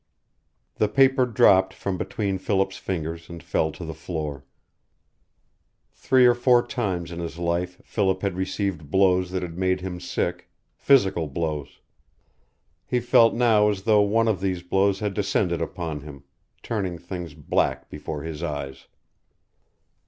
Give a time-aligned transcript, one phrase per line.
[0.77, 4.43] The paper dropped from between Philip's fingers and fell to the floor.
[5.93, 9.99] Three or four times in his life Philip had received blows that had made him
[9.99, 11.81] sick physical blows.
[12.87, 16.23] He felt now as though one of these blows had descended upon him,
[16.63, 18.87] turning things black before his eyes.